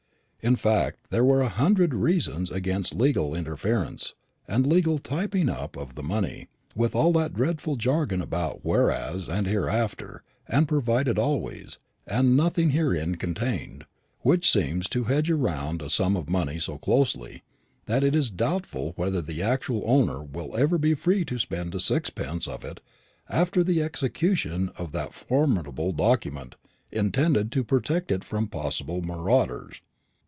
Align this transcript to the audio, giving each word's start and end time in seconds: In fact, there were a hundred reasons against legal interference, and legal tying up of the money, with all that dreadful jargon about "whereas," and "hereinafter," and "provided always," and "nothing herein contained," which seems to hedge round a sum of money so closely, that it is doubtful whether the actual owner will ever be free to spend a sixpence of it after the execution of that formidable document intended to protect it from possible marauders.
In 0.43 0.55
fact, 0.55 1.11
there 1.11 1.23
were 1.23 1.43
a 1.43 1.49
hundred 1.49 1.93
reasons 1.93 2.49
against 2.49 2.95
legal 2.95 3.35
interference, 3.35 4.15
and 4.47 4.65
legal 4.65 4.97
tying 4.97 5.49
up 5.49 5.77
of 5.77 5.93
the 5.93 6.01
money, 6.01 6.47
with 6.73 6.95
all 6.95 7.11
that 7.13 7.35
dreadful 7.35 7.75
jargon 7.75 8.23
about 8.23 8.61
"whereas," 8.65 9.29
and 9.29 9.45
"hereinafter," 9.45 10.23
and 10.47 10.67
"provided 10.67 11.19
always," 11.19 11.77
and 12.07 12.35
"nothing 12.35 12.71
herein 12.71 13.17
contained," 13.17 13.85
which 14.21 14.49
seems 14.51 14.89
to 14.89 15.03
hedge 15.03 15.29
round 15.29 15.83
a 15.83 15.91
sum 15.91 16.17
of 16.17 16.27
money 16.27 16.57
so 16.57 16.79
closely, 16.79 17.43
that 17.85 18.03
it 18.03 18.15
is 18.15 18.31
doubtful 18.31 18.93
whether 18.95 19.21
the 19.21 19.43
actual 19.43 19.83
owner 19.85 20.23
will 20.23 20.57
ever 20.57 20.79
be 20.79 20.95
free 20.95 21.23
to 21.23 21.37
spend 21.37 21.75
a 21.75 21.79
sixpence 21.79 22.47
of 22.47 22.65
it 22.65 22.79
after 23.29 23.63
the 23.63 23.83
execution 23.83 24.71
of 24.75 24.91
that 24.91 25.13
formidable 25.13 25.91
document 25.91 26.55
intended 26.91 27.51
to 27.51 27.63
protect 27.63 28.11
it 28.11 28.23
from 28.23 28.47
possible 28.47 29.03
marauders. 29.03 29.81